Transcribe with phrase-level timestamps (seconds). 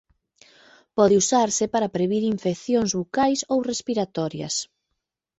[0.97, 4.55] Pode usarse para previr infeccións bucais ou respiratorias.